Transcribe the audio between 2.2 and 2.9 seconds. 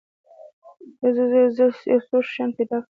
شیان پیدا کړم.